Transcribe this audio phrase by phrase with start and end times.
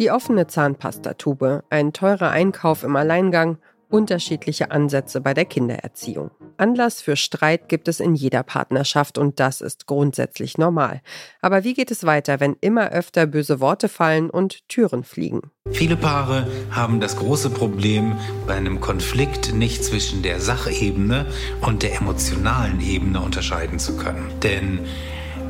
[0.00, 3.58] Die offene Zahnpastatube, ein teurer Einkauf im Alleingang,
[3.90, 6.30] unterschiedliche Ansätze bei der Kindererziehung.
[6.56, 11.02] Anlass für Streit gibt es in jeder Partnerschaft und das ist grundsätzlich normal.
[11.42, 15.50] Aber wie geht es weiter, wenn immer öfter böse Worte fallen und Türen fliegen?
[15.70, 21.26] Viele Paare haben das große Problem, bei einem Konflikt nicht zwischen der Sachebene
[21.60, 24.32] und der emotionalen Ebene unterscheiden zu können.
[24.42, 24.80] Denn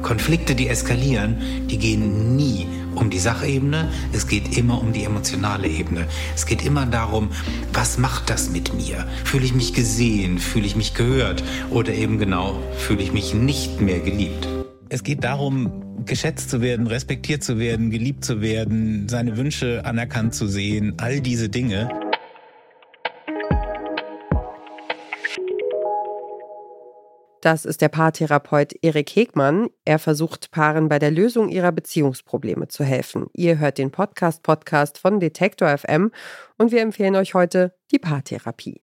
[0.03, 1.37] Konflikte, die eskalieren,
[1.69, 6.07] die gehen nie um die Sachebene, es geht immer um die emotionale Ebene.
[6.35, 7.31] Es geht immer darum,
[7.73, 9.07] was macht das mit mir?
[9.25, 10.39] Fühle ich mich gesehen?
[10.39, 11.43] Fühle ich mich gehört?
[11.71, 14.49] Oder eben genau, fühle ich mich nicht mehr geliebt?
[14.89, 20.35] Es geht darum, geschätzt zu werden, respektiert zu werden, geliebt zu werden, seine Wünsche anerkannt
[20.35, 21.89] zu sehen, all diese Dinge.
[27.41, 29.69] Das ist der Paartherapeut Erik Hegmann.
[29.87, 33.29] Er versucht Paaren bei der Lösung ihrer Beziehungsprobleme zu helfen.
[33.33, 36.11] Ihr hört den Podcast Podcast von Detektor FM
[36.59, 38.83] und wir empfehlen euch heute die Paartherapie.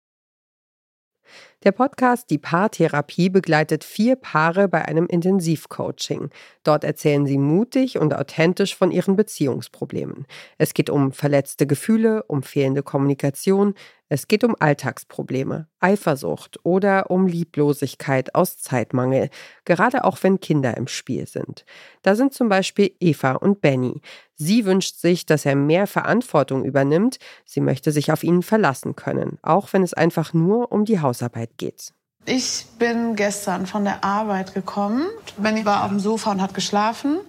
[1.65, 6.29] Der Podcast Die Paartherapie begleitet vier Paare bei einem Intensivcoaching.
[6.63, 10.25] Dort erzählen sie mutig und authentisch von ihren Beziehungsproblemen.
[10.57, 13.73] Es geht um verletzte Gefühle, um fehlende Kommunikation,
[14.11, 19.29] es geht um Alltagsprobleme, Eifersucht oder um Lieblosigkeit aus Zeitmangel,
[19.65, 21.63] gerade auch wenn Kinder im Spiel sind.
[22.01, 24.01] Da sind zum Beispiel Eva und Benny.
[24.33, 27.19] Sie wünscht sich, dass er mehr Verantwortung übernimmt.
[27.45, 31.48] Sie möchte sich auf ihn verlassen können, auch wenn es einfach nur um die Hausarbeit
[31.57, 31.91] geht.
[32.25, 35.07] Ich bin gestern von der Arbeit gekommen.
[35.37, 37.19] Benny war auf dem Sofa und hat geschlafen.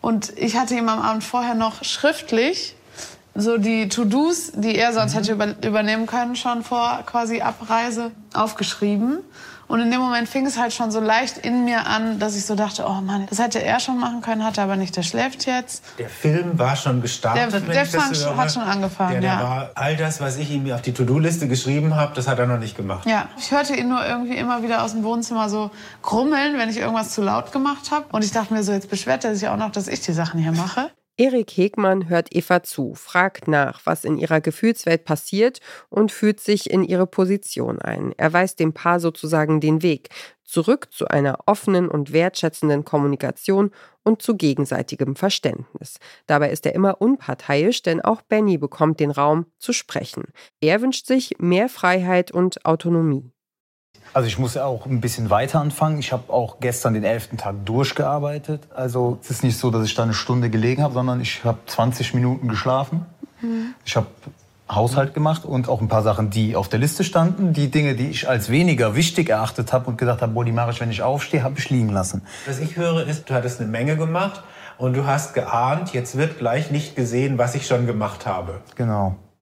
[0.00, 2.74] Und ich hatte ihm am Abend vorher noch schriftlich
[3.34, 5.18] so die To-Dos, die er sonst mhm.
[5.18, 9.20] hätte über, übernehmen können, schon vor quasi Abreise aufgeschrieben.
[9.70, 12.44] Und in dem Moment fing es halt schon so leicht in mir an, dass ich
[12.44, 15.04] so dachte, oh Mann, das hätte er schon machen können, hat er aber nicht, der
[15.04, 15.84] schläft jetzt.
[15.96, 18.36] Der Film war schon gestartet, der, der das höre.
[18.36, 19.42] hat schon angefangen, der, der ja.
[19.42, 22.58] War all das, was ich ihm auf die To-Do-Liste geschrieben habe, das hat er noch
[22.58, 23.06] nicht gemacht.
[23.06, 25.70] Ja, ich hörte ihn nur irgendwie immer wieder aus dem Wohnzimmer so
[26.02, 28.06] grummeln, wenn ich irgendwas zu laut gemacht habe.
[28.10, 30.40] Und ich dachte mir so, jetzt beschwert er sich auch noch, dass ich die Sachen
[30.40, 30.90] hier mache.
[31.20, 35.60] Erik Hegmann hört Eva zu, fragt nach, was in ihrer Gefühlswelt passiert
[35.90, 38.14] und fühlt sich in ihre Position ein.
[38.16, 40.08] Er weist dem Paar sozusagen den Weg
[40.44, 43.70] zurück zu einer offenen und wertschätzenden Kommunikation
[44.02, 45.98] und zu gegenseitigem Verständnis.
[46.26, 50.24] Dabei ist er immer unparteiisch, denn auch Benny bekommt den Raum zu sprechen.
[50.62, 53.30] Er wünscht sich mehr Freiheit und Autonomie.
[54.12, 55.98] Also ich muss auch ein bisschen weiter anfangen.
[55.98, 58.62] Ich habe auch gestern den elften Tag durchgearbeitet.
[58.74, 61.58] Also es ist nicht so, dass ich da eine Stunde gelegen habe, sondern ich habe
[61.66, 63.06] 20 Minuten geschlafen.
[63.40, 63.74] Mhm.
[63.84, 64.08] Ich habe
[64.68, 67.52] Haushalt gemacht und auch ein paar Sachen, die auf der Liste standen.
[67.52, 70.70] Die Dinge, die ich als weniger wichtig erachtet habe und gedacht habe, boah, die mache
[70.70, 72.22] ich, wenn ich aufstehe, habe ich liegen lassen.
[72.46, 74.42] Was ich höre, ist, du hattest eine Menge gemacht
[74.78, 78.60] und du hast geahnt, jetzt wird gleich nicht gesehen, was ich schon gemacht habe.
[78.76, 79.16] Genau.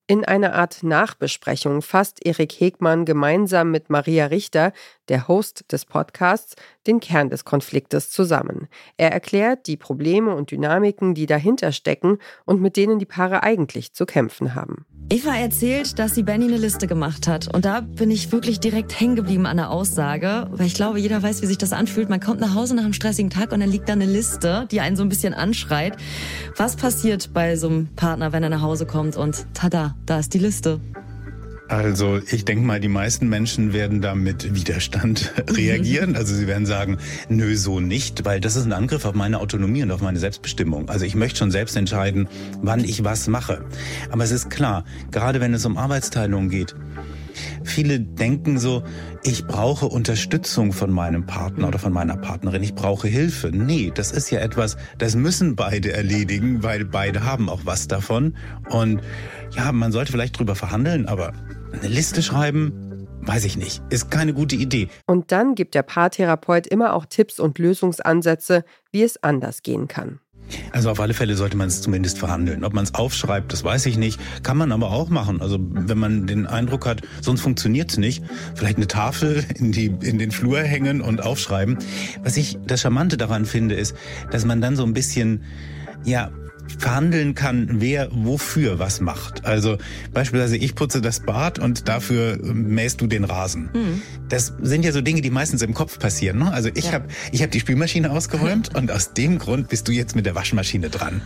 [0.09, 4.73] In einer Art Nachbesprechung fasst Erik Hegmann gemeinsam mit Maria Richter,
[5.09, 8.69] der Host des Podcasts, den Kern des Konfliktes zusammen.
[8.97, 13.93] Er erklärt die Probleme und Dynamiken, die dahinter stecken und mit denen die Paare eigentlich
[13.93, 14.87] zu kämpfen haben.
[15.11, 17.55] Eva erzählt, dass sie Benny eine Liste gemacht hat.
[17.55, 21.23] Und da bin ich wirklich direkt hängen geblieben an der Aussage, weil ich glaube, jeder
[21.23, 22.09] weiß, wie sich das anfühlt.
[22.09, 24.81] Man kommt nach Hause nach einem stressigen Tag und dann liegt da eine Liste, die
[24.81, 25.99] einen so ein bisschen anschreit.
[26.57, 30.33] Was passiert bei so einem Partner, wenn er nach Hause kommt und tada, da ist
[30.33, 30.81] die Liste?
[31.73, 36.17] Also ich denke mal, die meisten Menschen werden da mit Widerstand reagieren.
[36.17, 36.99] Also sie werden sagen,
[37.31, 40.91] nö, so nicht, weil das ist ein Angriff auf meine Autonomie und auf meine Selbstbestimmung.
[40.91, 42.29] Also ich möchte schon selbst entscheiden,
[42.61, 43.65] wann ich was mache.
[44.11, 46.75] Aber es ist klar, gerade wenn es um Arbeitsteilung geht,
[47.65, 48.83] Viele denken so,
[49.23, 53.51] ich brauche Unterstützung von meinem Partner oder von meiner Partnerin, ich brauche Hilfe.
[53.51, 58.37] Nee, das ist ja etwas, das müssen beide erledigen, weil beide haben auch was davon.
[58.69, 59.01] Und
[59.57, 61.33] ja, man sollte vielleicht drüber verhandeln, aber
[61.73, 64.89] eine Liste schreiben, weiß ich nicht, ist keine gute Idee.
[65.07, 70.21] Und dann gibt der Paartherapeut immer auch Tipps und Lösungsansätze, wie es anders gehen kann.
[70.73, 72.65] Also auf alle Fälle sollte man es zumindest verhandeln.
[72.65, 74.21] Ob man es aufschreibt, das weiß ich nicht.
[74.43, 75.41] Kann man aber auch machen.
[75.41, 78.23] Also wenn man den Eindruck hat, sonst funktioniert es nicht,
[78.55, 81.79] vielleicht eine Tafel in, die, in den Flur hängen und aufschreiben.
[82.23, 83.95] Was ich das Charmante daran finde, ist,
[84.31, 85.45] dass man dann so ein bisschen,
[86.05, 86.31] ja,
[86.79, 89.45] verhandeln kann, wer wofür was macht.
[89.45, 89.79] Also
[90.13, 93.71] beispielsweise ich putze das Bad und dafür mähst du den Rasen.
[93.73, 94.03] Mhm.
[94.29, 96.39] Das sind ja so Dinge, die meistens im Kopf passieren.
[96.39, 96.53] Ne?
[96.53, 96.93] Also ich ja.
[96.93, 100.35] habe ich hab die Spülmaschine ausgeräumt und aus dem Grund bist du jetzt mit der
[100.35, 101.23] Waschmaschine dran.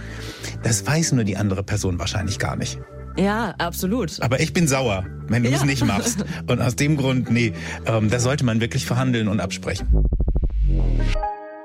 [0.62, 2.78] Das weiß nur die andere Person wahrscheinlich gar nicht.
[3.18, 4.20] Ja, absolut.
[4.20, 5.66] Aber ich bin sauer, wenn du es ja.
[5.66, 6.24] nicht machst.
[6.46, 7.52] Und aus dem Grund, nee,
[7.86, 10.04] ähm, da sollte man wirklich verhandeln und absprechen.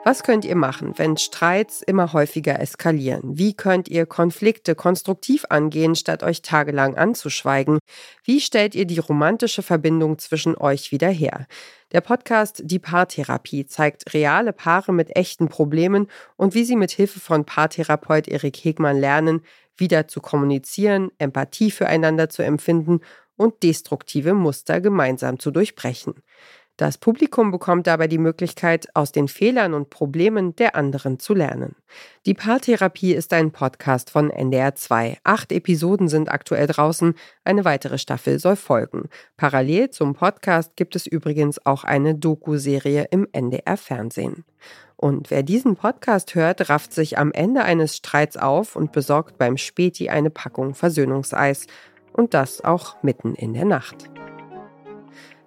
[0.04, 3.38] Was könnt ihr machen, wenn Streits immer häufiger eskalieren?
[3.38, 7.78] Wie könnt ihr Konflikte konstruktiv angehen, statt euch tagelang anzuschweigen?
[8.24, 11.46] Wie stellt ihr die romantische Verbindung zwischen euch wieder her?
[11.92, 17.20] Der Podcast Die Paartherapie zeigt reale Paare mit echten Problemen und wie sie mit Hilfe
[17.20, 19.42] von Paartherapeut Erik Hegmann lernen,
[19.78, 23.02] wieder zu kommunizieren, Empathie füreinander zu empfinden
[23.36, 26.16] und destruktive Muster gemeinsam zu durchbrechen.
[26.82, 31.76] Das Publikum bekommt dabei die Möglichkeit, aus den Fehlern und Problemen der anderen zu lernen.
[32.26, 35.18] Die Paartherapie ist ein Podcast von NDR2.
[35.24, 37.14] Acht Episoden sind aktuell draußen,
[37.44, 39.10] eine weitere Staffel soll folgen.
[39.38, 44.44] Parallel zum Podcast gibt es übrigens auch eine Doku-Serie im NDR Fernsehen.
[44.96, 49.58] Und wer diesen Podcast hört, rafft sich am Ende eines Streits auf und besorgt beim
[49.58, 51.68] Späti eine Packung Versöhnungseis.
[52.12, 54.11] Und das auch mitten in der Nacht.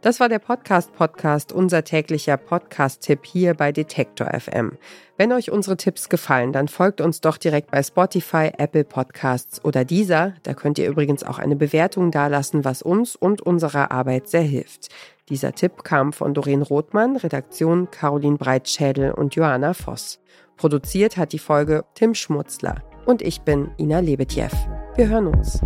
[0.04, 4.72] Das war der Podcast Podcast, unser täglicher Podcast-Tipp hier bei Detektor FM.
[5.16, 9.86] Wenn euch unsere Tipps gefallen, dann folgt uns doch direkt bei Spotify, Apple Podcasts oder
[9.86, 10.34] dieser.
[10.42, 14.90] Da könnt ihr übrigens auch eine Bewertung dalassen, was uns und unserer Arbeit sehr hilft.
[15.30, 20.20] Dieser Tipp kam von Doreen Rothmann, Redaktion Caroline Breitschädel und Johanna Voss.
[20.58, 22.82] Produziert hat die Folge Tim Schmutzler.
[23.06, 24.50] Und ich bin Ina Lebetjew.
[24.96, 25.62] Wir hören uns.